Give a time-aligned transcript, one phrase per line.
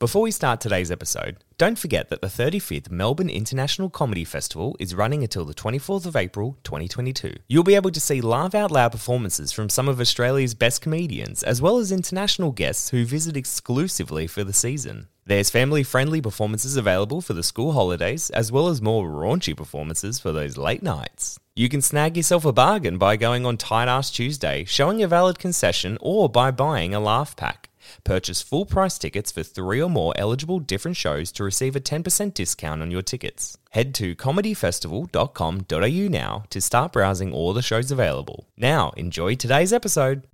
[0.00, 4.92] Before we start today's episode, don't forget that the 35th Melbourne International Comedy Festival is
[4.92, 7.32] running until the 24th of April 2022.
[7.46, 11.44] You'll be able to see laugh out loud performances from some of Australia's best comedians,
[11.44, 15.06] as well as international guests who visit exclusively for the season.
[15.26, 20.18] There's family friendly performances available for the school holidays, as well as more raunchy performances
[20.18, 21.38] for those late nights.
[21.54, 25.38] You can snag yourself a bargain by going on Tight Ass Tuesday, showing a valid
[25.38, 27.70] concession, or by buying a laugh pack.
[28.04, 32.34] Purchase full price tickets for three or more eligible different shows to receive a 10%
[32.34, 33.58] discount on your tickets.
[33.70, 38.48] Head to comedyfestival.com.au now to start browsing all the shows available.
[38.56, 40.26] Now, enjoy today's episode.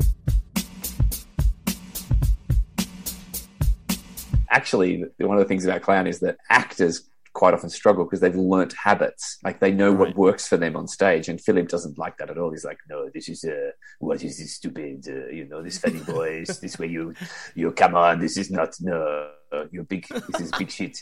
[4.51, 8.35] actually one of the things about clown is that actors quite often struggle because they've
[8.35, 9.39] learnt habits.
[9.45, 11.29] Like they know what works for them on stage.
[11.29, 12.51] And philip doesn't like that at all.
[12.51, 15.99] He's like no this is uh what is this stupid uh, you know this funny
[15.99, 16.59] voice?
[16.59, 17.15] This way you
[17.55, 19.31] you come on this is not no
[19.71, 20.99] you're big this is big shit.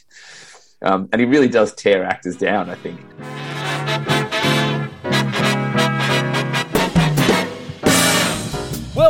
[0.80, 3.00] Um, and he really does tear actors down i think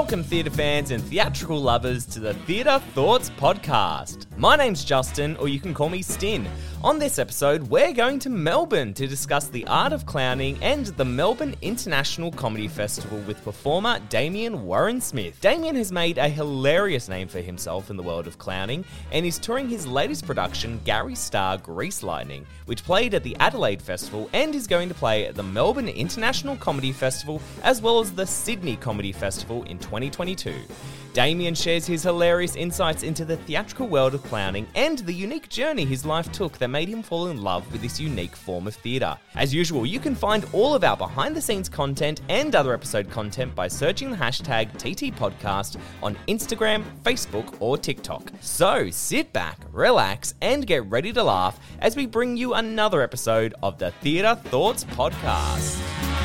[0.09, 4.25] Welcome, theatre fans and theatrical lovers, to the Theatre Thoughts Podcast.
[4.39, 6.49] My name's Justin, or you can call me Stin.
[6.83, 11.05] On this episode, we're going to Melbourne to discuss the art of clowning and the
[11.05, 15.39] Melbourne International Comedy Festival with performer Damien Warren Smith.
[15.43, 19.39] Damien has made a hilarious name for himself in the world of clowning and is
[19.39, 24.55] touring his latest production, Garry Starr Greece Lightning, which played at the Adelaide Festival and
[24.55, 28.77] is going to play at the Melbourne International Comedy Festival as well as the Sydney
[28.77, 30.55] Comedy Festival in 2022.
[31.13, 35.85] Damien shares his hilarious insights into the theatrical world of clowning and the unique journey
[35.85, 39.17] his life took that made him fall in love with this unique form of theatre.
[39.35, 43.11] As usual, you can find all of our behind the scenes content and other episode
[43.11, 48.31] content by searching the hashtag TT Podcast on Instagram, Facebook, or TikTok.
[48.41, 53.55] So sit back, relax, and get ready to laugh as we bring you another episode
[53.63, 56.18] of the Theatre Thoughts Podcast.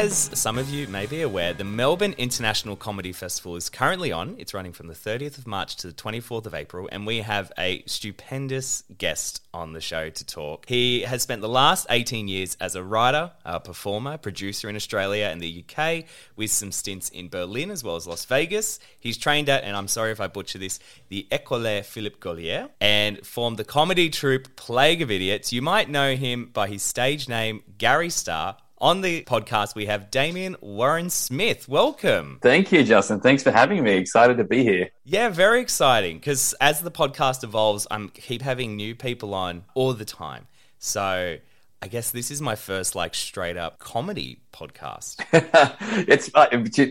[0.00, 4.34] As some of you may be aware, the Melbourne International Comedy Festival is currently on.
[4.38, 7.52] It's running from the 30th of March to the 24th of April, and we have
[7.58, 10.64] a stupendous guest on the show to talk.
[10.66, 15.26] He has spent the last 18 years as a writer, a performer, producer in Australia
[15.26, 18.78] and the UK, with some stints in Berlin as well as Las Vegas.
[19.00, 20.80] He's trained at, and I'm sorry if I butcher this,
[21.10, 25.52] the École Philippe Gaulier, and formed the comedy troupe Plague of Idiots.
[25.52, 28.56] You might know him by his stage name, Garry Starr.
[28.82, 31.68] On the podcast, we have Damien Warren Smith.
[31.68, 32.38] Welcome.
[32.40, 36.54] thank you justin thanks for having me excited to be here Yeah, very exciting because
[36.62, 40.46] as the podcast evolves, I'm keep having new people on all the time.
[40.78, 41.36] So
[41.82, 45.16] I guess this is my first like straight up comedy podcast.
[46.08, 46.46] it's uh,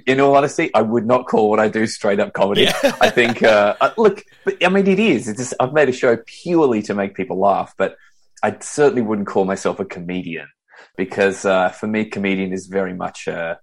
[0.06, 2.64] in all honesty, I would not call what I do straight up comedy.
[2.64, 2.96] Yeah.
[3.02, 5.28] I think, uh, uh, look, but, I mean, it is.
[5.28, 7.98] It's just, I've made a show purely to make people laugh, but
[8.44, 10.48] I certainly wouldn't call myself a comedian
[10.98, 13.28] because uh, for me, comedian is very much.
[13.28, 13.56] Uh,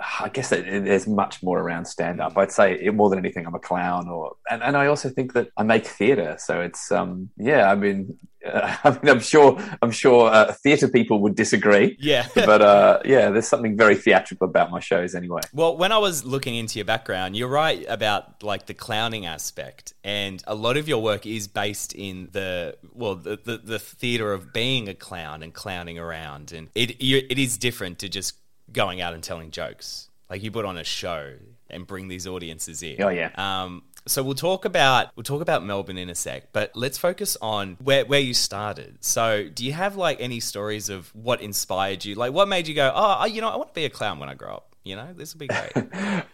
[0.00, 2.36] I guess there's much more around stand up.
[2.36, 5.34] I'd say it, more than anything, I'm a clown, or and, and I also think
[5.34, 6.36] that I make theatre.
[6.38, 7.70] So it's um yeah.
[7.70, 11.96] I mean, uh, I mean, I'm sure I'm sure uh, theatre people would disagree.
[12.00, 12.26] Yeah.
[12.34, 15.42] but uh, yeah, there's something very theatrical about my shows anyway.
[15.52, 19.94] Well, when I was looking into your background, you're right about like the clowning aspect,
[20.02, 24.32] and a lot of your work is based in the well, the the, the theater
[24.32, 28.34] of being a clown and clowning around, and it you, it is different to just
[28.74, 30.10] going out and telling jokes.
[30.28, 31.34] Like you put on a show
[31.70, 33.02] and bring these audiences in.
[33.02, 33.30] Oh, yeah.
[33.36, 37.38] Um, So we'll talk about we'll talk about Melbourne in a sec, but let's focus
[37.40, 38.98] on where where you started.
[39.00, 42.14] So, do you have like any stories of what inspired you?
[42.14, 44.28] Like, what made you go, oh, you know, I want to be a clown when
[44.28, 44.76] I grow up.
[44.84, 45.72] You know, this would be great.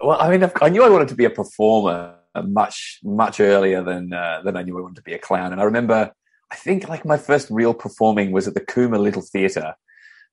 [0.00, 4.12] well, I mean, I knew I wanted to be a performer much much earlier than
[4.12, 6.12] uh, than I knew I wanted to be a clown, and I remember.
[6.52, 9.72] I think like my first real performing was at the Cooma Little Theatre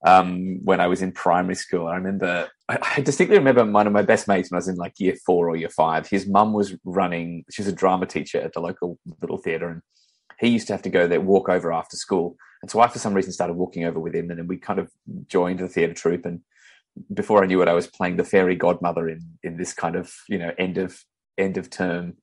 [0.05, 1.88] um, when I was in primary school.
[1.88, 4.94] I remember, I, distinctly remember one of my best mates when I was in like
[4.99, 6.07] year four or year five.
[6.07, 9.81] His mum was running, she was a drama teacher at the local little theatre, and
[10.39, 12.38] he used to have to go there, walk over after school.
[12.61, 14.79] And so I, for some reason, started walking over with him, and then we kind
[14.79, 14.91] of
[15.27, 16.25] joined the theatre troupe.
[16.25, 16.41] And
[17.13, 20.13] before I knew it, I was playing the fairy godmother in in this kind of
[20.27, 21.03] you know end of
[21.38, 22.17] end of term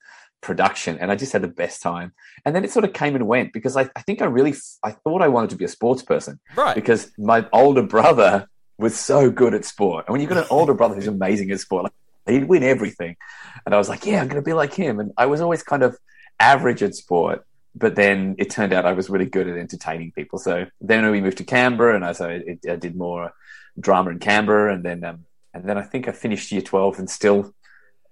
[0.44, 2.12] production and I just had the best time.
[2.44, 4.54] And then it sort of came and went because I, I think I really,
[4.84, 6.38] I thought I wanted to be a sports person.
[6.54, 6.74] Right.
[6.74, 8.48] Because my older brother
[8.78, 10.04] was so good at sport.
[10.06, 11.92] And when you've got an older brother who's amazing at sport, like,
[12.26, 13.16] he'd win everything.
[13.64, 15.00] And I was like, yeah, I'm going to be like him.
[15.00, 15.96] And I was always kind of
[16.38, 17.44] average at sport.
[17.74, 20.38] But then it turned out I was really good at entertaining people.
[20.38, 23.32] So then we moved to Canberra and I, so I, I did more
[23.80, 24.72] drama in Canberra.
[24.74, 27.52] And then, um, and then I think I finished year 12 and still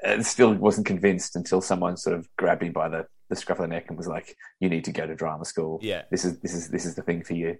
[0.02, 3.62] and still wasn't convinced until someone sort of grabbed me by the, the scruff of
[3.62, 5.78] the neck and was like, "You need to go to drama school.
[5.82, 7.56] Yeah, this is this is this is the thing for you."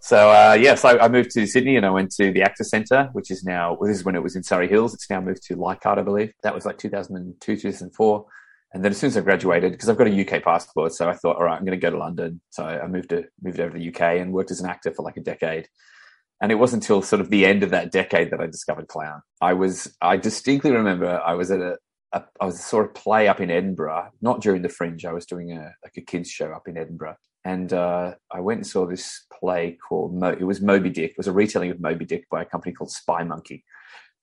[0.00, 3.08] So uh, yeah, so I moved to Sydney and I went to the Actor Centre,
[3.12, 4.94] which is now well, this is when it was in Surry Hills.
[4.94, 6.32] It's now moved to Leichhardt, I believe.
[6.42, 8.26] That was like 2002, 2004.
[8.74, 11.12] And then as soon as I graduated, because I've got a UK passport, so I
[11.12, 12.40] thought, all right, I'm going to go to London.
[12.50, 15.02] So I moved to moved over to the UK and worked as an actor for
[15.02, 15.68] like a decade.
[16.44, 19.22] And it wasn't until sort of the end of that decade that I discovered clown.
[19.40, 21.78] I was, I distinctly remember I was at a,
[22.12, 25.06] a I was sort of play up in Edinburgh, not during the Fringe.
[25.06, 28.58] I was doing a like a kids show up in Edinburgh, and uh, I went
[28.58, 31.12] and saw this play called Mo- it was Moby Dick.
[31.12, 33.62] It was a retelling of Moby Dick by a company called Spymonkey,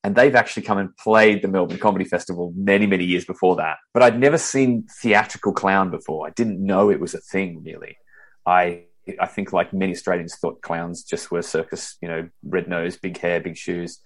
[0.03, 3.77] and they've actually come and played the Melbourne Comedy Festival many many years before that.
[3.95, 6.27] But I'd never seen theatrical clown before.
[6.27, 7.97] I didn't know it was a thing really.
[8.45, 8.83] I
[9.19, 13.17] I think like many Australians thought clowns just were circus, you know, red nose, big
[13.17, 13.99] hair, big shoes.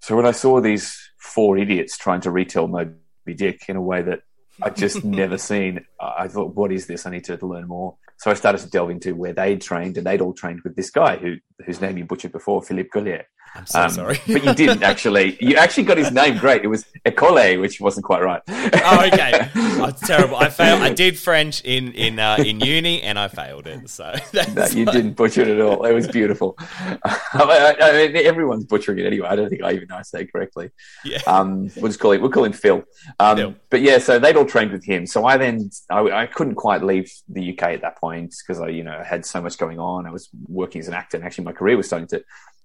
[0.00, 2.94] So when I saw these four idiots trying to retell Moby
[3.34, 4.20] Dick in a way that
[4.62, 7.06] I'd just never seen, I thought, what is this?
[7.06, 7.96] I need to learn more.
[8.18, 10.90] So I started to delve into where they'd trained, and they'd all trained with this
[10.90, 11.36] guy who
[11.66, 13.24] whose name you butchered before, Philippe Gaulier.
[13.54, 14.20] I'm so um, sorry.
[14.26, 15.36] but you didn't actually.
[15.40, 16.64] You actually got his name great.
[16.64, 18.42] It was Ecole, which wasn't quite right.
[18.48, 19.50] oh, okay.
[19.76, 20.36] Oh, terrible.
[20.36, 20.80] I failed.
[20.80, 23.90] I did French in in uh, in uni, and I failed it.
[23.90, 25.84] So no, you didn't butcher it at all.
[25.84, 26.54] It was beautiful.
[26.58, 29.28] I, I mean, everyone's butchering it anyway.
[29.28, 30.70] I don't think I even know I say it correctly.
[31.04, 31.18] Yeah.
[31.26, 32.20] Um, we'll just call it.
[32.20, 32.84] We'll call him Phil.
[33.18, 33.54] Um, Phil.
[33.68, 35.06] But yeah, so they'd all trained with him.
[35.06, 38.68] So I then I, I couldn't quite leave the UK at that point because I
[38.68, 40.06] you know had so much going on.
[40.06, 42.24] I was working as an actor, and actually my career was starting to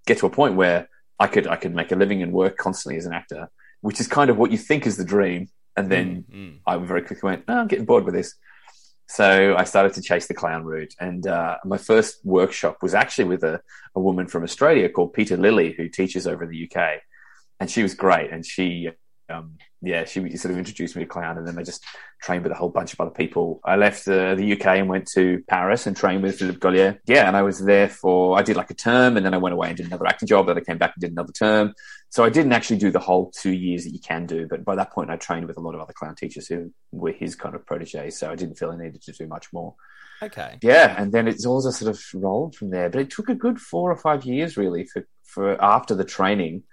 [0.09, 0.89] get to a point where
[1.19, 3.50] I could I could make a living and work constantly as an actor,
[3.81, 5.50] which is kind of what you think is the dream.
[5.77, 6.57] And then mm-hmm.
[6.65, 8.33] I very quickly went, oh, I'm getting bored with this.
[9.07, 10.94] So I started to chase the clown route.
[11.00, 13.61] And uh, my first workshop was actually with a,
[13.95, 17.00] a woman from Australia called Peta Lily, who teaches over in the UK.
[17.59, 18.31] And she was great.
[18.31, 18.89] And she
[19.30, 21.84] um, yeah, she sort of introduced me to clown, and then I just
[22.22, 23.62] trained with a whole bunch of other people.
[23.64, 27.00] I left uh, the UK and went to Paris and trained with Philippe Gaulier.
[27.06, 29.54] Yeah, and I was there for I did like a term, and then I went
[29.54, 30.48] away and did another acting job.
[30.48, 31.74] Then I came back and did another term.
[32.10, 34.76] So I didn't actually do the whole two years that you can do, but by
[34.76, 37.56] that point I trained with a lot of other clown teachers who were his kind
[37.56, 38.18] of proteges.
[38.18, 39.76] So I didn't feel I needed to do much more.
[40.22, 40.58] Okay.
[40.62, 42.90] Yeah, and then it's all just sort of rolled from there.
[42.90, 46.64] But it took a good four or five years really for for after the training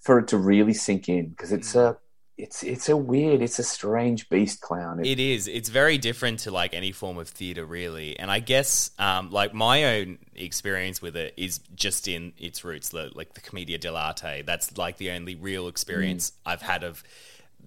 [0.00, 1.90] for it to really sink in because it's mm.
[1.90, 1.98] a
[2.38, 5.04] it's it's a weird, it's a strange beast clown.
[5.04, 5.48] It is.
[5.48, 8.16] It's very different to like any form of theater, really.
[8.16, 12.92] And I guess, um, like my own experience with it is just in its roots,
[12.92, 14.46] like the commedia dell'arte.
[14.46, 16.34] That's like the only real experience mm.
[16.46, 17.02] I've had of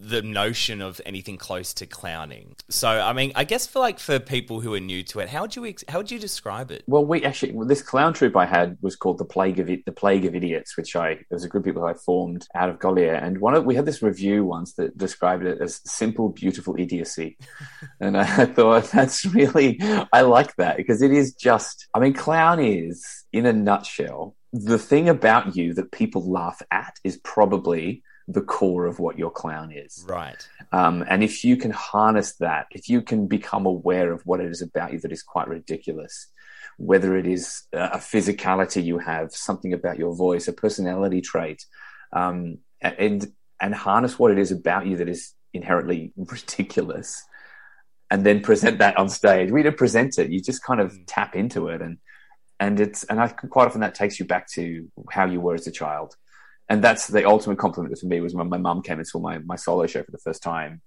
[0.02, 2.56] the notion of anything close to clowning.
[2.70, 5.42] So, I mean, I guess for like for people who are new to it, how
[5.42, 6.84] would you how would you describe it?
[6.88, 9.86] Well, we actually well, this clown troupe I had was called the Plague of it,
[9.86, 12.70] the Plague of Idiots, which I it was a group of people I formed out
[12.70, 16.30] of Gaulier, and one of we had this review once that described it as simple,
[16.30, 17.38] beautiful idiocy,
[18.00, 19.80] and I thought that's really
[20.12, 24.78] I like that because it is just I mean, clown is in a nutshell the
[24.78, 29.72] thing about you that people laugh at is probably the core of what your clown
[29.72, 30.06] is.
[30.08, 30.48] Right.
[30.72, 34.48] Um, and if you can harness that, if you can become aware of what it
[34.48, 36.28] is about you that is quite ridiculous,
[36.78, 41.66] whether it is a physicality you have, something about your voice, a personality trait,
[42.14, 47.24] um, and and harness what it is about you that is inherently ridiculous,
[48.10, 49.52] and then present that on stage.
[49.52, 51.04] We don't present it; you just kind of mm.
[51.08, 51.98] tap into it, and
[52.60, 55.68] and it's and I quite often that takes you back to how you were as
[55.68, 56.16] a child
[56.72, 59.40] and that's the ultimate compliment for me was when my mum came and saw my,
[59.40, 60.82] my solo show for the first time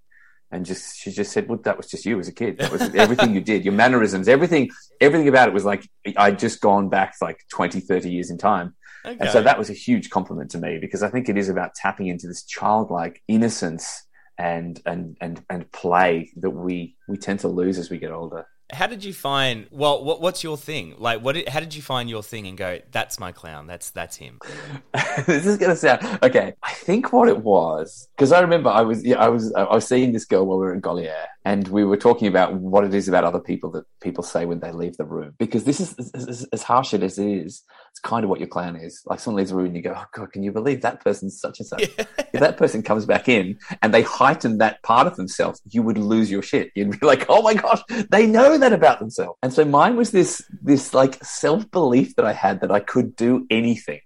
[0.50, 2.56] and just she just said, "Well, that was just you as a kid.
[2.56, 3.66] That was everything you did.
[3.66, 5.86] Your mannerisms, everything, everything about it was like
[6.16, 8.74] I'd just gone back like 20, 30 years in time."
[9.04, 9.18] Okay.
[9.20, 11.74] And so that was a huge compliment to me because I think it is about
[11.74, 14.06] tapping into this childlike innocence
[14.38, 18.46] and and and and play that we we tend to lose as we get older.
[18.72, 19.66] How did you find?
[19.70, 20.94] Well, what, what's your thing?
[20.98, 21.48] Like, what?
[21.48, 22.80] How did you find your thing and go?
[22.92, 23.66] That's my clown.
[23.66, 24.38] That's that's him.
[25.26, 26.54] this is gonna sound okay.
[26.62, 29.86] I think what it was because I remember I was yeah, I was I was
[29.86, 32.94] seeing this girl while we were in Gaulier, and we were talking about what it
[32.94, 35.34] is about other people that people say when they leave the room.
[35.38, 38.76] Because this is as, as, harsh as it is, it's kind of what your clown
[38.76, 39.02] is.
[39.04, 41.38] Like someone leaves the room and you go, "Oh God, can you believe that person's
[41.38, 41.90] such and such?"
[42.34, 45.98] If that person comes back in and they heighten that part of themselves, you would
[45.98, 46.72] lose your shit.
[46.74, 50.10] You'd be like, "Oh my gosh, they know that about themselves." And so mine was
[50.10, 54.00] this this like self belief that I had that I could do anything.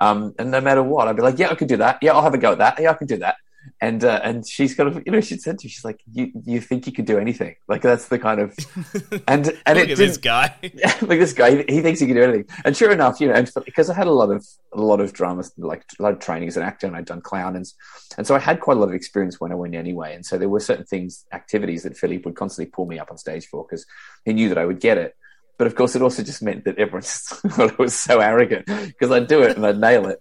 [0.00, 1.98] Um, and no matter what, I'd be like, yeah, I could do that.
[2.00, 2.80] Yeah, I'll have a go at that.
[2.80, 3.36] Yeah, I can do that.
[3.80, 6.30] And uh, and she's kind of, you know, she said to me, she's like, you
[6.44, 7.56] you think you could do anything?
[7.68, 8.56] Like that's the kind of,
[9.28, 10.54] and and Look it at this guy.
[10.62, 12.46] like this guy, he, he thinks he can do anything.
[12.64, 15.12] And sure enough, you know, and because I had a lot of a lot of
[15.12, 17.66] dramas like a lot of training as an actor, and I'd done clown, and,
[18.16, 20.14] and so I had quite a lot of experience when I went anyway.
[20.14, 23.18] And so there were certain things, activities that Philippe would constantly pull me up on
[23.18, 23.86] stage for because
[24.24, 25.16] he knew that I would get it.
[25.56, 28.66] But of course, it also just meant that everyone just thought I was so arrogant
[28.66, 30.20] because I'd do it and I'd nail it.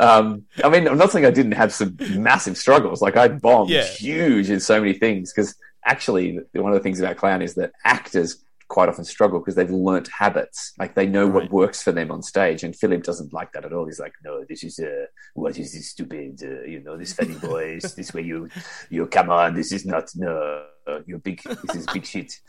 [0.00, 3.02] Um, I mean, I'm not saying I didn't have some massive struggles.
[3.02, 3.84] Like I bombed Yeah.
[3.84, 5.54] huge in so many things because
[5.84, 9.68] actually, one of the things about clown is that actors quite often struggle because they've
[9.70, 10.72] learnt habits.
[10.78, 11.34] Like they know Right.
[11.42, 12.62] what works for them on stage.
[12.62, 13.84] And Philip doesn't like that at all.
[13.84, 17.34] He's like, no, this is, uh, what is this stupid, uh, you know, this funny
[17.50, 18.48] voice, this way you,
[18.88, 20.64] you come on, this is not, no,
[21.04, 22.32] you're big, this is big shit.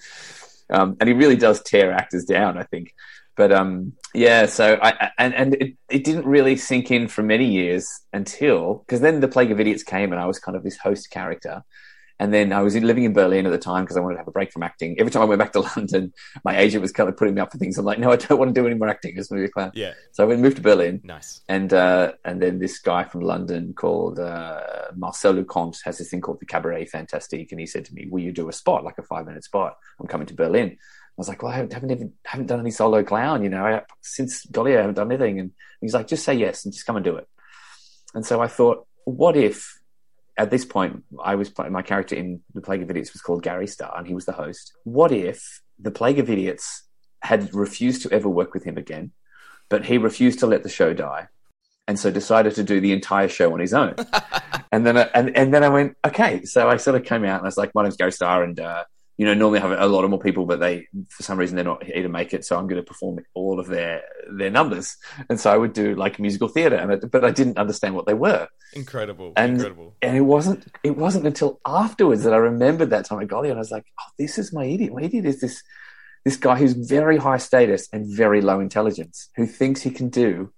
[0.73, 2.93] Um, and he really does tear actors down, I think.
[3.41, 7.51] But um, yeah, so I and and it, it didn't really sink in for many
[7.51, 10.77] years until because then the Plague of Idiots came and I was kind of this
[10.77, 11.63] host character,
[12.19, 14.27] and then I was living in Berlin at the time because I wanted to have
[14.27, 14.95] a break from acting.
[14.99, 16.13] Every time I went back to London,
[16.45, 17.79] my agent was kind of putting me up for things.
[17.79, 19.13] I'm like, no, I don't want to do any more acting.
[19.15, 19.71] I just want to be clown.
[19.73, 21.41] Yeah, So I went moved to Berlin, nice.
[21.49, 24.61] and uh, and then this guy from London called uh,
[24.95, 28.21] Marcel Lucont has this thing called the Cabaret Fantastique, and he said to me, "Will
[28.21, 29.77] you do a spot, like a five minute spot?
[29.99, 30.77] I'm coming to Berlin."
[31.21, 33.63] I was like, "Well, I haven't haven't, even, haven't done any solo clown, you know,
[33.63, 36.85] I, since Gaulier, I haven't done anything." And he's like, "Just say yes and just
[36.85, 37.27] come and do it."
[38.13, 39.79] And so I thought, what if
[40.37, 43.43] at this point I was playing my character in the Plague of Idiots was called
[43.43, 44.73] Garry Starr, and he was the host.
[44.83, 46.83] What if the Plague of Idiots
[47.21, 49.11] had refused to ever work with him again,
[49.69, 51.27] but he refused to let the show die,
[51.87, 53.95] and so decided to do the entire show on his own.
[54.71, 56.43] and then, I, and and then I went, okay.
[56.45, 58.59] So I sort of came out and I was like, my name's Garry Starr, and
[58.59, 58.85] uh,
[59.21, 61.55] you know, normally I have a lot of more people, but they for some reason
[61.55, 64.01] they're not here to make it, so I'm going to perform all of their
[64.35, 64.97] their numbers.
[65.29, 68.07] And so I would do like musical theatre, and it, but I didn't understand what
[68.07, 69.95] they were Incredible, and incredible.
[70.01, 73.51] and it wasn't it wasn't until afterwards that I remembered that time at Gaulier.
[73.51, 74.91] And I was like, oh, this is my idiot.
[74.91, 75.61] My idiot is this
[76.25, 80.51] this guy who's very high status and very low intelligence, who thinks he can do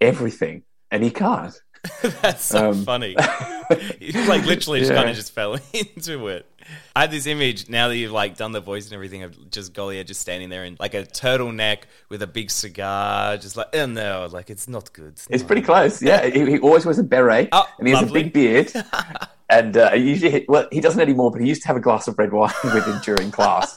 [0.00, 1.54] everything and he can't.
[2.22, 3.14] That's so Um, funny.
[3.68, 4.98] Like literally just Yeah.
[4.98, 6.46] kind of just fell into it.
[6.94, 9.72] I had this image now that you've like done the voice and everything of just
[9.72, 11.78] Gaulier just standing there in like a turtleneck
[12.08, 15.20] with a big cigar, just like oh no, like it's not good.
[15.30, 16.00] It's pretty close.
[16.02, 18.20] Yeah, he, he always wears a beret Oh, and he has lovely.
[18.20, 18.72] a big beard.
[19.50, 22.06] and uh, he usually, well, he doesn't anymore, but he used to have a glass
[22.08, 23.76] of red wine with him during class.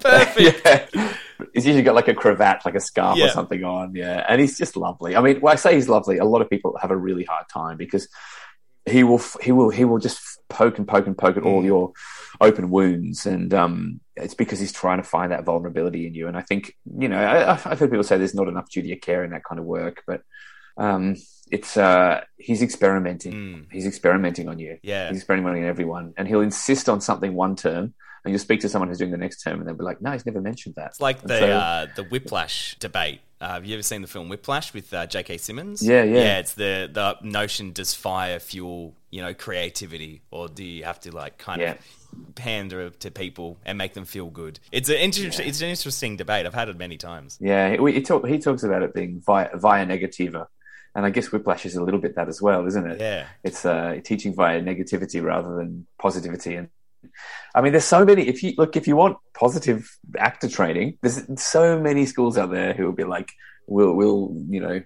[0.00, 0.94] Perfect.
[0.94, 1.14] yeah.
[1.54, 3.26] He's usually got like a cravat, like a scarf Yeah.
[3.26, 3.94] or something on.
[3.94, 4.24] Yeah.
[4.28, 5.16] And he's just lovely.
[5.16, 7.46] I mean, when I say he's lovely, a lot of people have a really hard
[7.52, 8.08] time because
[8.86, 11.66] he will, he will, he will just poke and poke and poke at all Mm.
[11.66, 11.92] your
[12.40, 13.26] open wounds.
[13.26, 16.26] And, um, it's because he's trying to find that vulnerability in you.
[16.26, 18.92] And I think, you know, I, I've I've heard people say there's not enough duty
[18.92, 20.22] of care in that kind of work, but,
[20.76, 21.16] um,
[21.50, 23.32] it's, uh, he's experimenting.
[23.32, 23.66] Mm.
[23.72, 24.78] He's experimenting on you.
[24.82, 25.08] Yeah.
[25.08, 26.12] He's experimenting on everyone.
[26.16, 27.94] And he'll insist on something one term
[28.28, 30.12] and you'll speak to someone who's doing the next term and they'll be like, no,
[30.12, 30.88] he's never mentioned that.
[30.88, 33.20] It's like And the so- uh, the Whiplash debate.
[33.40, 35.38] Uh, have you ever seen the film Whiplash with uh, J.K.
[35.38, 35.80] Simmons?
[35.80, 36.16] Yeah, yeah.
[36.16, 40.98] Yeah, it's the the notion: does fire fuel you know creativity, or do you have
[41.00, 41.70] to like kind Yeah.
[41.74, 44.58] of pander to people and make them feel good?
[44.72, 46.46] It's an interesting it's an interesting debate.
[46.46, 47.38] I've had it many times.
[47.40, 50.46] Yeah, he, he, talk, he talks about it being via, via negativa.
[50.96, 53.00] And I guess Whiplash is a little bit that as well, isn't it?
[53.00, 53.26] Yeah.
[53.44, 56.56] It's uh, teaching via negativity rather than positivity.
[56.56, 56.70] And
[57.54, 58.28] I mean, there's so many.
[58.28, 62.72] If you look, if you want positive actor training, there's so many schools out there
[62.72, 63.30] who will be like,
[63.66, 64.82] "We'll, we'll, you know,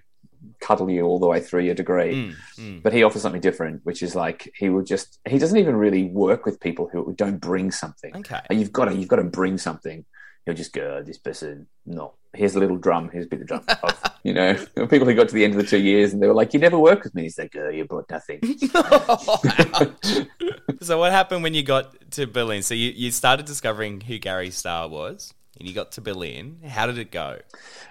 [0.61, 2.83] cuddle you all the way through your degree." Mm, mm.
[2.83, 6.05] But he offers something different, which is like he will just he doesn't even really
[6.05, 8.15] work with people who don't bring something.
[8.17, 8.41] Okay.
[8.49, 10.05] You've got to you've got to bring something.
[10.45, 12.13] He'll just go, "Oh, this person, no.
[12.33, 13.09] Here's a little drum.
[13.11, 13.63] Here's a bit of drum.
[13.83, 14.19] Off.
[14.23, 14.55] You know,
[14.87, 16.59] people who got to the end of the two years and they were like, "You
[16.59, 18.41] never work with me." He's like, "Oh, you brought nothing."
[20.81, 22.61] So what happened when you got to Berlin?
[22.61, 26.59] So you, you started discovering who Garry Starr was, and you got to Berlin.
[26.67, 27.39] How did it go?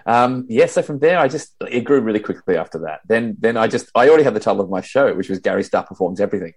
[0.05, 2.99] Um, yeah, so from there, I just it grew really quickly after that.
[3.07, 5.63] Then, then I just I already had the title of my show, which was Garry
[5.63, 6.53] Starr performs everything.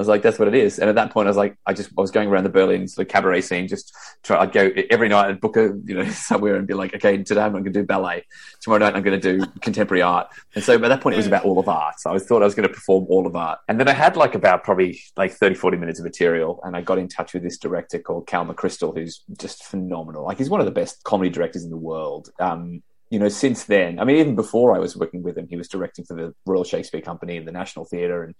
[0.00, 0.78] I was like, that's what it is.
[0.78, 2.88] And at that point, I was like, I just I was going around the Berlin
[2.88, 4.40] sort of cabaret scene, just try.
[4.40, 7.42] I'd go every night and book a you know somewhere and be like, okay, today
[7.42, 8.24] I'm going to do ballet.
[8.62, 10.28] Tomorrow night I'm going to do contemporary art.
[10.54, 12.00] And so at that point, it was about all of art.
[12.00, 13.58] So I thought I was going to perform all of art.
[13.68, 16.80] And then I had like about probably like 30, 40 minutes of material, and I
[16.80, 20.24] got in touch with this director called Cal McCrystal, who's just phenomenal.
[20.24, 22.30] Like he's one of the best comedy directors in the world.
[22.38, 25.56] Um, you know, since then, I mean, even before I was working with him, he
[25.56, 28.34] was directing for the Royal Shakespeare Company and the National Theatre and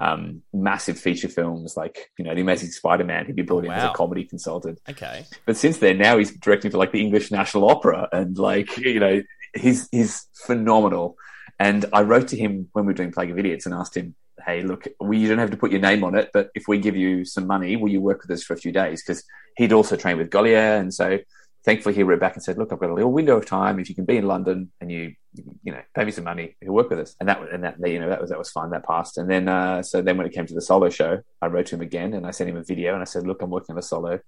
[0.00, 3.26] um, massive feature films like, you know, The Amazing Spider Man.
[3.26, 4.80] He'd be brought in as a comedy consultant.
[4.88, 5.24] Okay.
[5.46, 8.98] But since then, now he's directing for like the English National Opera and like, you
[8.98, 9.22] know,
[9.54, 11.16] he's, he's phenomenal.
[11.60, 14.16] And I wrote to him when we were doing Plague of Idiots and asked him,
[14.44, 16.78] hey, look, we you don't have to put your name on it, but if we
[16.78, 19.02] give you some money, will you work with us for a few days?
[19.02, 19.22] Because
[19.56, 20.78] he'd also trained with Gaulier.
[20.78, 21.18] And so
[21.66, 23.80] thankfully he wrote back and said, look, I've got a little window of time.
[23.80, 26.74] If you can be in London and you, you know, pay me some money, you'll
[26.74, 27.16] work with us.
[27.18, 28.70] And that, and that, you know, that was, that was fine.
[28.70, 29.18] That passed.
[29.18, 31.74] And then, uh, so then when it came to the solo show, I wrote to
[31.74, 33.78] him again and I sent him a video and I said, look, I'm working on
[33.78, 34.20] a solo.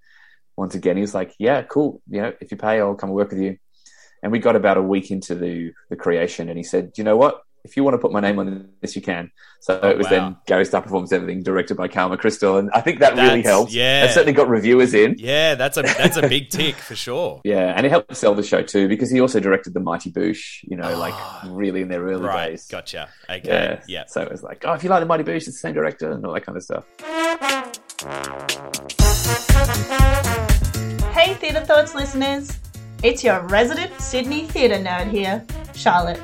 [0.57, 2.02] Once again, he was like, yeah, cool.
[2.11, 3.57] You know, if you pay, I'll come and work with you.
[4.25, 7.16] And we got about a week into the, the creation and he said, you know
[7.16, 7.40] what?
[7.68, 9.30] If you want to put my name on this, you can.
[9.60, 10.10] So it was wow.
[10.10, 12.58] then Garry Starr Performs Everything, directed by Cal McCrystal.
[12.58, 13.72] And I think that really helped.
[13.72, 14.04] yeah.
[14.04, 15.16] It certainly got reviewers in.
[15.18, 17.42] Yeah, that's a that's a big tick for sure.
[17.44, 20.60] Yeah, and it helped sell the show too because he also directed the Mighty Boosh,
[20.62, 21.14] you know, like
[21.46, 22.66] really in their early Ah, Right, days.
[22.68, 23.08] gotcha.
[23.28, 23.80] Okay, Yeah.
[23.87, 24.04] yeah.
[24.06, 26.10] So it was like, oh, if you like the Mighty Boosh, it's the same director
[26.10, 26.84] and all that kind of stuff.
[31.12, 32.58] Hey, Theatre Thoughts listeners!
[33.02, 35.44] It's your resident Sydney theatre nerd here,
[35.75, 36.20] Charlotte.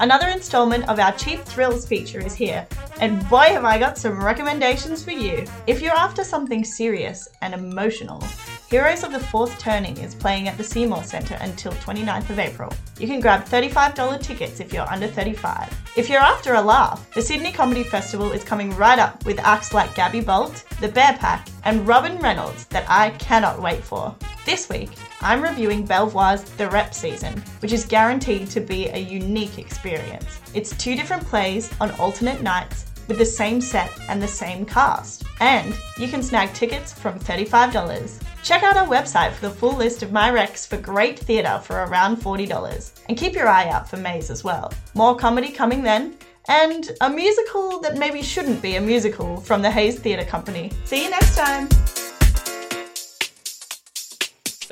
[0.00, 2.66] Another installment of our Cheap Thrills feature is here,
[3.02, 5.44] and boy have I got some recommendations for you.
[5.66, 8.24] If you're after something serious and emotional,
[8.70, 12.72] Heroes of the Fourth Turning is playing at the Seymour Centre until 29th of April.
[12.98, 15.76] You can grab $35 tickets if you're under 35.
[15.98, 19.74] If you're after a laugh, the Sydney Comedy Festival is coming right up with acts
[19.74, 24.16] like Gabbi Bolt, The Bear Pack, and Robin Reynolds that I cannot wait for.
[24.50, 29.60] This week, I'm reviewing Belvoir's The Rep Season, which is guaranteed to be a unique
[29.60, 30.40] experience.
[30.54, 35.22] It's two different plays on alternate nights with the same set and the same cast.
[35.38, 38.20] And you can snag tickets from $35.
[38.42, 41.84] Check out our website for the full list of my recs for great theatre for
[41.84, 43.04] around $40.
[43.08, 44.72] And keep your eye out for Maze as well.
[44.94, 46.16] More comedy coming then,
[46.48, 50.72] and a musical that maybe shouldn't be a musical from the Hayes Theatre Company.
[50.86, 51.68] See you next time!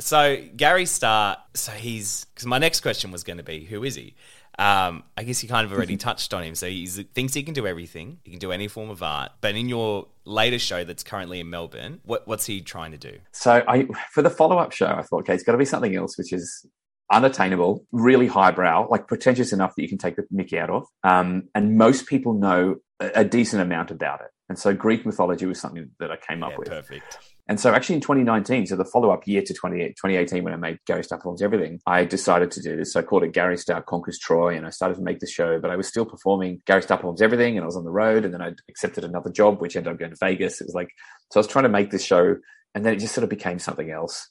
[0.09, 3.95] So Garry Starr, so he's because my next question was going to be who is
[3.95, 4.15] he?
[4.59, 6.55] Um, I guess you kind of already touched on him.
[6.55, 8.19] So he thinks he can do everything.
[8.25, 9.33] He can do any form of art.
[9.43, 13.19] But in your latest show that's currently in Melbourne, what, what's he trying to do?
[13.33, 16.17] So I, for the follow-up show, I thought, okay, it's got to be something else,
[16.17, 16.67] which is
[17.13, 20.87] unattainable, really highbrow, like pretentious enough that you can take the mickey out of.
[21.05, 24.29] Um, and most people know a, a decent amount about it.
[24.49, 26.69] And so Greek mythology was something that I came up with.
[26.69, 27.19] perfect.
[27.49, 30.79] And so actually in 2019, so the follow-up year to 20, 2018 when I made
[30.87, 32.93] Garry Starr Performs Everything, I decided to do this.
[32.93, 35.59] So I called it Garry Starr Conquers Troy and I started to make the show,
[35.59, 38.25] but I was still performing Garry Starr Performs Everything and I was on the road
[38.25, 40.61] and then I accepted another job, which ended up going to Vegas.
[40.61, 40.91] It was like,
[41.33, 42.37] so I was trying to make this show
[42.75, 44.29] and then it just sort of became something else.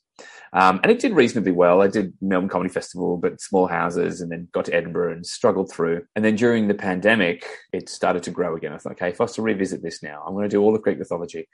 [0.53, 1.81] Um, and it did reasonably well.
[1.81, 5.71] I did Melbourne Comedy Festival, but small houses, and then got to Edinburgh and struggled
[5.71, 6.03] through.
[6.15, 8.73] And then during the pandemic, it started to grow again.
[8.73, 10.75] I thought, okay, if I was to revisit this now, I'm going to do all
[10.75, 11.47] of Greek mythology.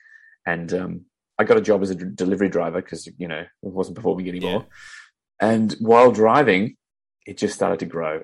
[0.46, 1.06] And um,
[1.40, 4.28] I got a job as a d- delivery driver because, you know, I wasn't performing
[4.30, 4.66] anymore.
[5.40, 6.76] And while driving,
[7.26, 8.22] it just started to grow.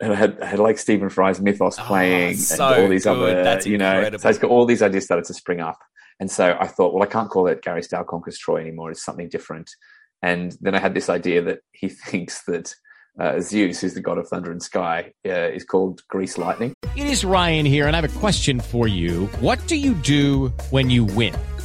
[0.00, 3.04] And I had, I had like Stephen Fry's Mythos Oh, playing so and all these
[3.04, 3.16] good.
[3.16, 4.20] other, That's you know, incredible.
[4.22, 5.78] so it's got all these ideas started to spring up.
[6.20, 8.90] And so I thought, well, I can't call it Garry Starr Conquers Troy anymore.
[8.90, 9.70] It's something different.
[10.22, 12.74] And then I had this idea that he thinks that
[13.20, 16.72] uh, Zeus, who's the god of thunder and sky, uh, is called Grease Lightning.
[16.96, 19.26] It is Ryan here, and I have a question for you.
[19.40, 21.34] What do you do when you win?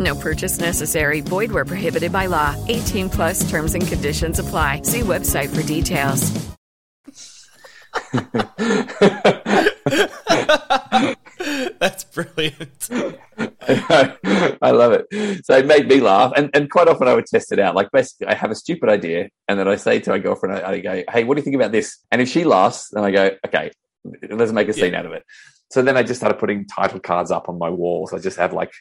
[0.00, 1.20] No purchase necessary.
[1.20, 2.54] Void where prohibited by law.
[2.68, 4.82] 18 plus terms and conditions apply.
[4.82, 6.32] See website for details.
[11.78, 12.88] That's brilliant.
[13.68, 15.44] I love it.
[15.44, 17.74] So it made me laugh, and, and quite often I would test it out.
[17.74, 20.70] Like basically, I have a stupid idea, and then I say to my girlfriend, I,
[20.72, 23.10] I go, "Hey, what do you think about this?" And if she laughs, then I
[23.10, 23.70] go, "Okay,
[24.30, 25.00] let's make a scene Yeah.
[25.00, 25.24] out of it."
[25.70, 28.12] So then I just started putting title cards up on my walls.
[28.12, 28.72] I just have like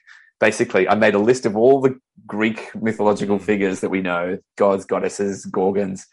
[0.44, 4.84] basically I made a list of all the Greek mythological figures that we know, gods,
[4.84, 6.06] goddesses, gorgons,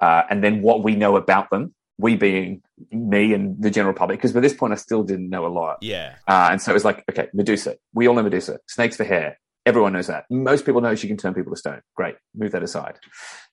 [0.00, 1.74] uh, and then what we know about them.
[1.98, 5.46] We being me and the general public, because by this point I still didn't know
[5.46, 5.76] a lot.
[5.82, 6.14] Yeah.
[6.26, 7.76] Uh, and so it was like, okay, Medusa.
[7.92, 8.58] We all know Medusa.
[8.66, 9.38] Snakes for hair.
[9.66, 10.24] Everyone knows that.
[10.30, 11.82] Most people know she can turn people to stone.
[11.94, 12.16] Great.
[12.34, 12.98] Move that aside.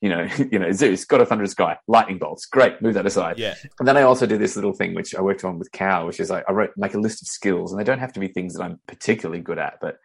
[0.02, 2.46] You know, you know, Zeus, God of Thunder and Sky, lightning bolts.
[2.46, 2.82] Great.
[2.82, 3.38] Move that aside.
[3.38, 3.56] Yeah.
[3.80, 6.22] And then I also did this little thing which I worked on with Cal, which
[6.22, 8.30] is like I wrote like a list of skills, and they don't have to be
[8.30, 9.98] things that I'm particularly good at, but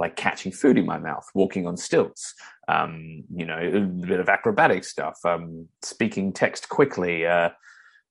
[0.00, 2.34] like catching food in my mouth, walking on stilts,
[2.68, 7.50] um, you know, a bit of acrobatic stuff, um, speaking text quickly, uh,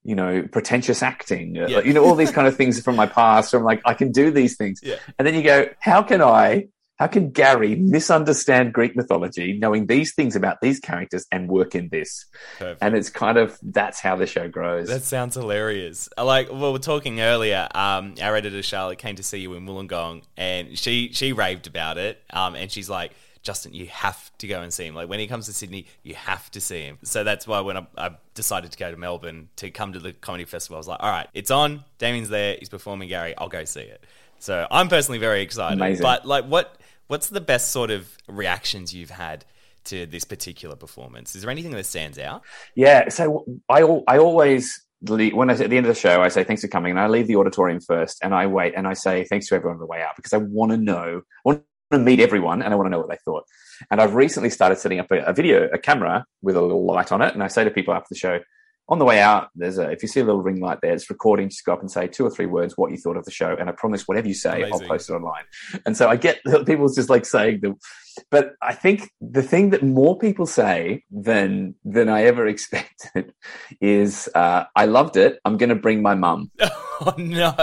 [0.04, 3.52] you know, pretentious acting, uh, you know, all these kind of things from my past.
[3.52, 4.80] So I'm like, I can do these things.
[4.84, 4.96] Yeah.
[5.18, 6.68] And then you go, how can I,
[7.00, 11.88] how can Garry misunderstand Greek mythology, knowing these things about these characters and work in
[11.90, 12.26] this?
[12.58, 12.84] Perfect.
[12.84, 14.90] And it's kind of, that's how the show grows.
[14.90, 16.10] That sounds hilarious.
[16.18, 17.70] Like, well, we were talking earlier.
[17.74, 21.98] Um, our editor Charlotte came to see you in Wollongong, and she she raved about
[21.98, 22.22] it.
[22.32, 24.94] Um, and she's like, Justin, you have to go and see him.
[24.94, 26.98] Like when he comes to Sydney, you have to see him.
[27.04, 30.12] So that's why when I, I decided to go to Melbourne to come to the
[30.12, 31.86] comedy festival, I was like, all right, it's on.
[31.98, 32.58] Damien's there.
[32.60, 33.34] He's performing Garry.
[33.38, 34.04] I'll go see it.
[34.40, 35.78] So I'm personally very excited.
[35.78, 36.04] Amazing.
[36.04, 36.78] But like, what
[37.10, 39.44] what's the best sort of reactions you've had
[39.86, 41.36] to this particular performance?
[41.36, 42.44] Is there anything that stands out?
[42.76, 46.44] Yeah, so I I always when I at the end of the show I say
[46.44, 49.26] thanks for coming, and I leave the auditorium first, and I wait and I say
[49.26, 52.00] thanks to everyone on the way out because I want to know, I want to
[52.00, 53.44] meet everyone, and I want to know what they thought.
[53.90, 57.12] And I've recently started setting up a, a video, a camera with a little light
[57.12, 58.40] on it, and I say to people after the show.
[58.90, 61.10] On the way out, there's a if you see a little ring light there, it's
[61.10, 61.50] recording.
[61.50, 63.56] Just go up and say two or three words what you thought of the show,
[63.58, 65.44] and I promise whatever you say, I'll post it online.
[65.86, 67.76] And so I get people just like saying the
[68.32, 73.34] but I think the thing that more people say than than I ever expected
[73.80, 75.40] is uh, I loved it.
[75.46, 76.52] I'm going to bring my mum,
[77.02, 77.56] Oh no.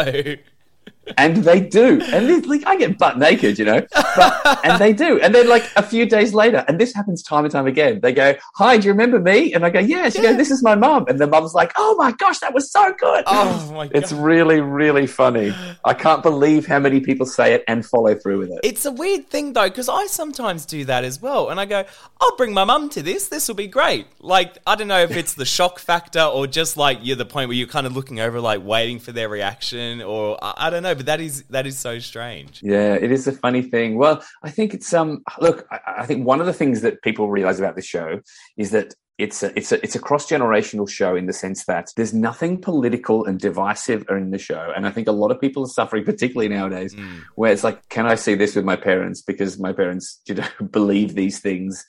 [1.16, 2.00] And they do.
[2.12, 5.20] And like I get butt naked, you know, but, and they do.
[5.20, 8.00] And then like a few days later, and this happens time and time again.
[8.00, 10.62] They go, "Hi, do you remember me?" And I go, "Yeah." She goes, "This is
[10.62, 13.86] my mum," and the mum's like, "Oh my gosh, that was so good." Oh my
[13.86, 13.96] god.
[13.96, 15.54] It's really, really funny.
[15.84, 18.60] I can't believe how many people say it and follow through with it.
[18.64, 21.84] It's a weird thing though, because I sometimes do that as well, and I go,
[22.20, 23.28] "I'll bring my mum to this.
[23.28, 26.76] This will be great." Like I don't know if it's the shock factor or just
[26.76, 30.02] like you're the point where you're kind of looking over, like waiting for their reaction,
[30.02, 30.95] or I, I don't know.
[30.96, 32.60] But that is that is so strange.
[32.62, 33.96] Yeah, it is a funny thing.
[33.98, 35.22] Well, I think it's um.
[35.40, 38.20] Look, I, I think one of the things that people realize about this show
[38.56, 41.90] is that it's a it's a it's a cross generational show in the sense that
[41.96, 45.64] there's nothing political and divisive in the show, and I think a lot of people
[45.64, 46.94] are suffering, particularly nowadays,
[47.34, 50.46] where it's like, can I see this with my parents because my parents you know
[50.70, 51.84] believe these things,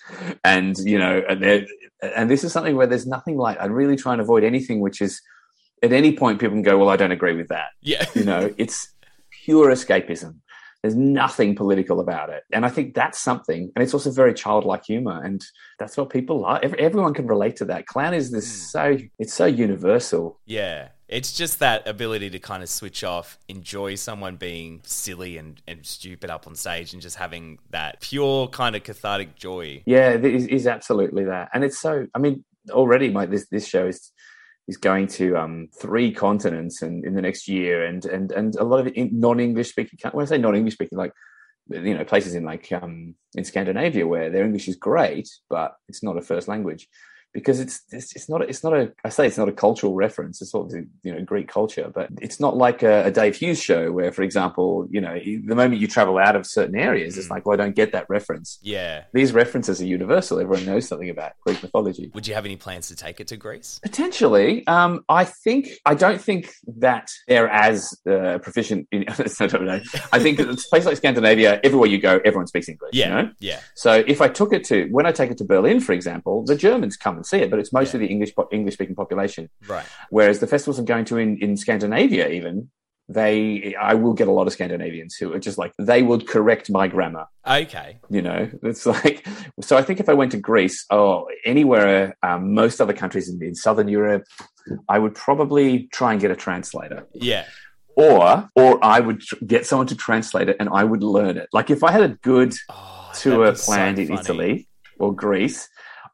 [0.45, 1.65] and you know, and they're
[2.01, 5.01] and this is something where there's nothing like I really try and avoid anything which
[5.01, 5.19] is
[5.83, 8.05] at any point people can go, well, I don't agree with that Yeah.
[8.15, 8.87] you know it's
[9.47, 10.35] pure escapism.
[10.83, 12.43] There's nothing political about it.
[12.51, 15.41] And i think that's something and it's also very childlike humor and
[15.79, 16.63] that's what people like.
[16.63, 17.87] Every, everyone can relate to that.
[17.87, 18.71] Clown is this mm.
[18.71, 20.39] so it's so universal.
[20.45, 20.89] Yeah.
[21.07, 25.85] It's just that ability to kind of switch off, enjoy someone being silly and, and
[25.85, 29.83] stupid up on stage, and just having that pure kind of cathartic joy.
[29.85, 31.49] yeah it is, is absolutely that.
[31.53, 34.11] And it's so i mean already my this this show is
[34.67, 38.63] is going to um, three continents and in the next year, and and and a
[38.63, 39.99] lot of non-English speaking.
[40.11, 41.13] When I say non-English speaking, like
[41.69, 46.03] you know, places in like um, in Scandinavia where their English is great, but it's
[46.03, 46.87] not a first language
[47.37, 50.41] because it's it's, it's not it's not a I say it's not a cultural reference.
[50.41, 50.71] It's of
[51.03, 54.23] you know Greek culture, but it's not like a, a Dave Hughes show where, for
[54.23, 57.57] example, you know, the moment you travel out of certain areas, it's like, well, I
[57.57, 58.57] don't get that reference.
[58.63, 59.03] Yeah.
[59.13, 60.39] These references are universal.
[60.39, 62.09] Everyone knows something about Greek mythology.
[62.15, 63.79] Would you have any plans to take it to Greece?
[63.83, 68.87] Potentially, um, I think I don't think that they're as uh, proficient.
[68.91, 69.79] In, I don't know.
[70.11, 72.93] I think that it's a place like Scandinavia, everywhere you go, everyone speaks English.
[72.93, 73.05] Yeah.
[73.05, 73.31] You know?
[73.37, 73.59] Yeah.
[73.75, 76.55] So if I took it to when I take it to Berlin, for example, the
[76.55, 79.49] Germans come and see it, but it's mostly the English English speaking population.
[79.67, 79.85] Right.
[80.09, 82.69] Whereas the festivals I'm going to in, in Scandinavia, even
[83.09, 86.69] they I will get a lot of Scandinavians who are just like they would correct
[86.69, 87.25] my grammar.
[87.47, 87.99] Okay.
[88.09, 89.25] You know, it's like
[89.61, 89.77] so.
[89.77, 93.55] I think if I went to Greece or anywhere, um, most other countries in, in
[93.55, 94.25] Southern Europe,
[94.89, 97.07] I would probably try and get a translator.
[97.13, 97.45] Yeah.
[97.95, 101.49] Or, or I would tr- get someone to translate it, and I would learn it.
[101.51, 102.53] Like if I had a good
[103.15, 104.13] tour that'd so planned in.
[104.13, 104.67] Italy
[104.99, 105.67] or Greece,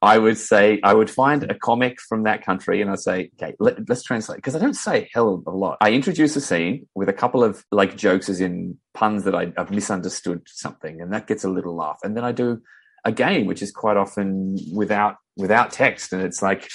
[0.04, 3.56] I would say I would find a comic from that country and I'd say, okay,
[3.60, 5.78] let, us translate because I don't say hell a lot.
[5.80, 9.54] I introduce a scene with a couple of like jokes as in puns that I,
[9.56, 12.00] I've misunderstood something, and that gets a little laugh.
[12.04, 12.62] And then I do
[13.06, 16.70] a game, which is quite often without without text, and it's like.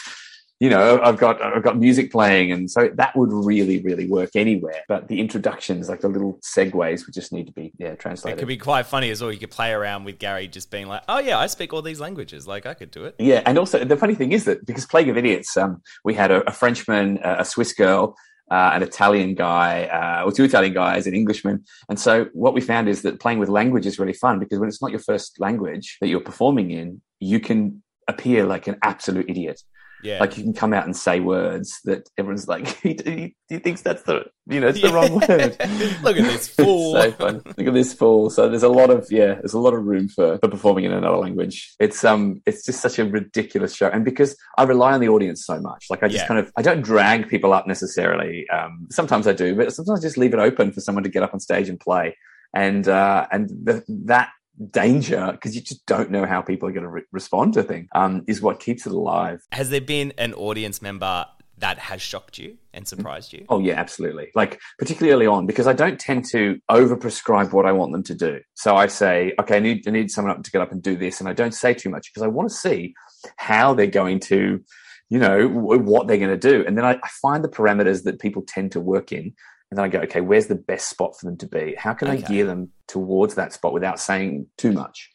[0.61, 4.31] You know, I've got I've got music playing, and so that would really, really work
[4.35, 4.83] anywhere.
[4.88, 8.38] But the introductions, like the little segues, would just need to be yeah translated.
[8.38, 9.31] It could be quite funny as well.
[9.31, 12.01] You could play around with Garry just being like, oh, yeah, I speak all these
[12.01, 12.49] languages.
[12.49, 13.14] Like, I could do it.
[13.21, 16.33] Yeah, and also the funny thing is that because Plague of Idiots, um, we had
[16.33, 18.16] a, a Frenchman, a, a Swiss girl,
[18.51, 22.61] uh, an Italian guy, uh, or two Italian guys, an Englishman, and so what we
[22.61, 25.38] found is that playing with language is really fun because when it's not your first
[25.38, 29.62] language that you're performing in, you can appear like an absolute idiot.
[30.03, 30.21] Yeah.
[30.21, 33.83] Like you can come out and say words that everyone's like, he, he, he thinks
[33.83, 34.95] that's the, you know, it's the Yeah.
[34.95, 35.57] wrong word.
[36.03, 36.93] Look at this fool.
[36.93, 37.43] so fun.
[37.45, 38.31] Look at this fool.
[38.31, 40.93] So there's a lot of yeah, there's a lot of room for, for performing in
[40.93, 41.75] another language.
[41.81, 45.45] It's um, it's just such a ridiculous show, and because I rely on the audience
[45.45, 46.29] so much, like I just Yeah.
[46.29, 48.49] kind of I don't drag people up necessarily.
[48.51, 51.23] Um, sometimes I do, but sometimes I just leave it open for someone to get
[51.23, 52.17] up on stage and play,
[52.55, 54.31] and uh, and the, that
[54.71, 57.88] danger because you just don't know how people are going to re- respond to things
[57.94, 59.40] um, is what keeps it alive.
[59.53, 61.27] Has there been an audience member
[61.59, 63.44] that has shocked you and surprised you?
[63.49, 64.31] Oh yeah, absolutely.
[64.35, 68.14] Like particularly early on, because I don't tend to overprescribe what I want them to
[68.14, 68.40] do.
[68.55, 70.97] So I say, okay, I need I need someone up to get up and do
[70.97, 72.94] this, and I don't say too much because I want to see
[73.37, 74.61] how they're going to,
[75.09, 78.05] you know, w- what they're going to do, and then I, I find the parameters
[78.05, 79.35] that people tend to work in,
[79.70, 81.74] and then I go, okay, where's the best spot for them to be?
[81.76, 85.11] How can I gear them towards that spot without saying too much?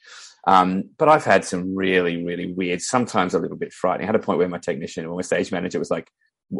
[0.45, 4.05] Um, but I've had some really, really weird, sometimes a little bit frightening.
[4.05, 6.09] I had a point where my technician or my stage manager was like,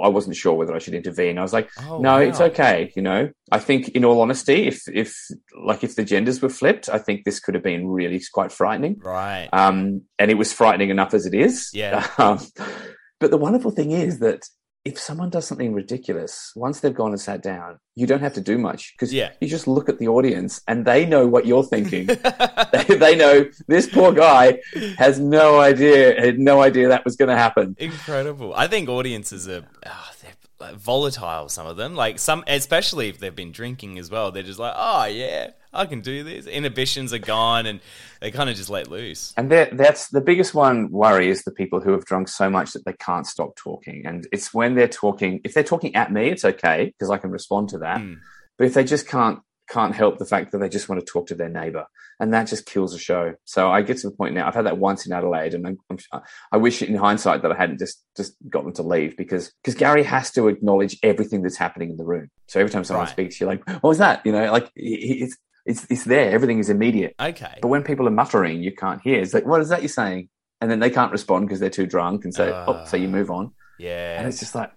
[0.02, 1.38] I wasn't sure whether I should intervene.
[1.38, 2.92] I was like, Oh, no, it's okay.
[2.96, 5.16] You know, I think in all honesty, if, if
[5.64, 9.00] like if the genders were flipped, I think this could have been really quite frightening.
[9.04, 9.50] Right.
[9.54, 11.70] Um, and it was frightening enough as it is.
[11.74, 12.08] Yeah.
[12.18, 12.40] Um,
[13.20, 14.48] but the wonderful thing is that
[14.86, 18.42] if someone does something ridiculous, once they've gone and sat down, you don't have to
[18.42, 19.32] do much because Yeah.
[19.40, 22.06] you just look at the audience and they know what you're thinking.
[22.74, 24.60] they, they know this poor guy
[24.98, 27.76] has no idea, had no idea that was going to happen.
[27.80, 28.54] Incredible.
[28.56, 30.12] I think audiences are oh,
[30.76, 31.50] volatile.
[31.50, 34.32] Some of them, like some, especially if they've been drinking as well.
[34.32, 36.46] They're just like, oh yeah, I can do this.
[36.46, 37.80] Inhibitions are gone, and
[38.22, 39.34] they kind of just let loose.
[39.38, 42.74] And that- that's the biggest one worry is the people who have drunk so much
[42.74, 44.06] that they can't stop talking.
[44.06, 47.32] And it's when they're talking, if they're talking at me, it's okay because I can
[47.32, 48.02] respond to that.
[48.02, 48.14] Hmm.
[48.58, 51.26] But if they just can't can't help the fact that they just want to talk
[51.26, 51.86] to their neighbor,
[52.20, 53.34] and that just kills a show.
[53.46, 54.46] So I get to the point now.
[54.46, 57.56] I've had that once in Adelaide, and I'm, I'm, I wish in hindsight that I
[57.56, 61.56] hadn't just just got them to leave because because Garry has to acknowledge everything that's
[61.58, 62.30] happening in the room.
[62.50, 63.12] So every time someone Right.
[63.14, 65.34] speaks, you're like, "What was that?" You know, like he- he-
[65.66, 66.32] it's it's there.
[66.32, 67.16] Everything is immediate.
[67.20, 67.58] Okay.
[67.62, 69.22] But when people are muttering, you can't hear.
[69.22, 70.30] It's like, what is that you're saying?
[70.62, 73.30] And then they can't respond because they're too drunk, and so oh, so you move
[73.32, 73.52] on.
[73.80, 74.18] Yeah.
[74.20, 74.72] And it's just like,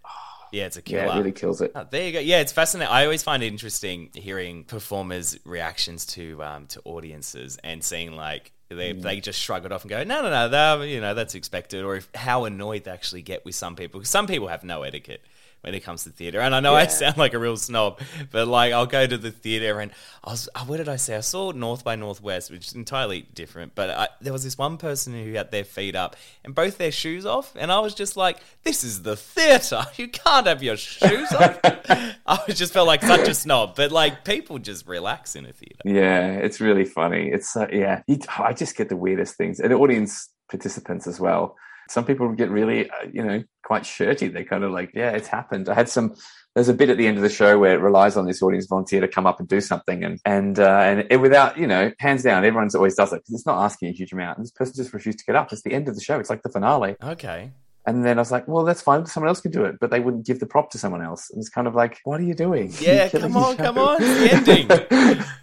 [0.53, 1.05] yeah, it's a killer.
[1.07, 1.73] yeah, it really kills it.
[1.75, 2.19] Oh, there you go.
[2.19, 2.93] Yeah, it's fascinating.
[2.93, 8.53] I always find it interesting hearing performers' reactions to um, to audiences and seeing like
[8.69, 9.03] they Mm.
[9.03, 11.85] they just shrug it off and go, no, no, no, that you know that's expected,
[11.85, 14.03] or if, how annoyed they actually get with some people.
[14.05, 15.23] some people have no etiquette
[15.67, 18.01] when it comes to theatre, and I know I sound like a real snob,
[18.31, 19.91] but like I'll go to the theatre and
[20.23, 21.17] I was, oh, what did I say?
[21.17, 24.77] I saw North by Northwest, which is entirely different, but I, there was this one
[24.77, 28.17] person who had their feet up and both their shoes off, and I was just
[28.17, 29.85] like, this is the theatre.
[29.97, 31.59] You can't have your shoes off.
[31.65, 35.81] I just felt like such a snob, but like people just relax in a theatre.
[35.87, 37.31] Yeah, it's really funny.
[37.33, 41.57] It's uh, yeah, you, I just get the weirdest things, and audience participants as well.
[41.89, 44.29] Some people get really, uh, you know, quite shirty.
[44.29, 45.69] They kind of like, yeah, it's happened.
[45.69, 46.15] I had some.
[46.55, 48.67] There's a bit at the end of the show where it relies on this audience
[48.67, 51.93] volunteer to come up and do something, and and uh, and it, without, you know,
[51.99, 54.39] hands down, everyone's always does it because it's not asking a huge amount.
[54.39, 55.53] And this person just refused to get up.
[55.53, 56.19] It's the end of the show.
[56.19, 56.97] It's like the finale.
[57.03, 57.51] Okay.
[57.87, 59.07] And then I was like, well, that's fine.
[59.07, 61.31] Someone else can do it, but they wouldn't give the prop to someone else.
[61.31, 62.73] And it's kind of like, what are you doing?
[62.81, 65.25] Yeah, come on, come on, the ending.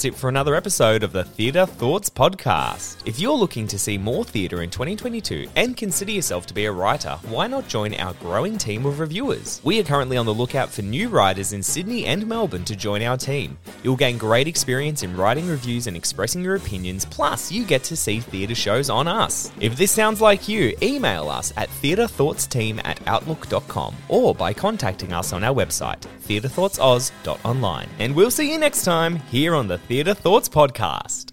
[0.00, 3.06] That's it for another episode of the Theatre Thoughts Podcast.
[3.06, 6.72] If you're looking to see more theatre in 2022 and consider yourself to be a
[6.72, 9.60] writer, why not join our growing team of reviewers?
[9.62, 13.02] We are currently on the lookout for new writers in Sydney and Melbourne to join
[13.02, 13.58] our team.
[13.82, 17.94] You'll gain great experience in writing reviews and expressing your opinions, plus, you get to
[17.94, 19.52] see theatre shows on us.
[19.60, 25.34] If this sounds like you, email us at theatrethoughtsteam at outlook.com or by contacting us
[25.34, 27.88] on our website, theatrethoughtsoz.online.
[27.98, 31.32] And we'll see you next time here on the Theatre Thoughts Podcast.